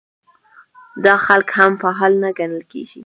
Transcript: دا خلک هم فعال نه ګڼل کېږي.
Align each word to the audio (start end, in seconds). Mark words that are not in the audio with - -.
دا 1.05 1.13
خلک 1.25 1.47
هم 1.57 1.71
فعال 1.81 2.13
نه 2.23 2.29
ګڼل 2.37 2.61
کېږي. 2.71 2.99